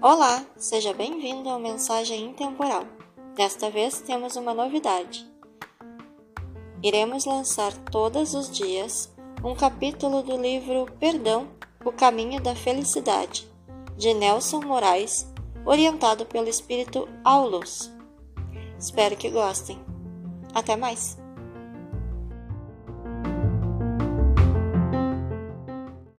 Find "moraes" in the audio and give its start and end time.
14.60-15.26